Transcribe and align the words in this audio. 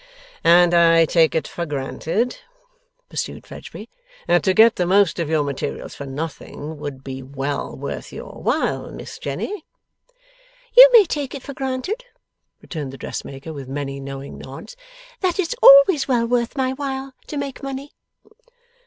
'And 0.43 0.73
I 0.73 1.05
take 1.05 1.35
it 1.35 1.47
for 1.47 1.63
granted,' 1.67 2.39
pursued 3.07 3.45
Fledgeby, 3.45 3.87
'that 4.25 4.41
to 4.41 4.53
get 4.55 4.75
the 4.77 4.87
most 4.87 5.19
of 5.19 5.29
your 5.29 5.43
materials 5.43 5.93
for 5.93 6.07
nothing 6.07 6.77
would 6.79 7.03
be 7.03 7.21
well 7.21 7.77
worth 7.77 8.11
your 8.11 8.41
while, 8.41 8.89
Miss 8.91 9.19
Jenny?' 9.19 9.63
'You 10.75 10.89
may 10.91 11.05
take 11.05 11.35
it 11.35 11.43
for 11.43 11.53
granted,' 11.53 12.03
returned 12.63 12.91
the 12.91 12.97
dressmaker 12.97 13.53
with 13.53 13.67
many 13.69 13.99
knowing 13.99 14.39
nods, 14.39 14.75
'that 15.19 15.37
it's 15.37 15.53
always 15.61 16.07
well 16.07 16.25
worth 16.25 16.57
my 16.57 16.73
while 16.73 17.13
to 17.27 17.37
make 17.37 17.61
money. 17.61 17.91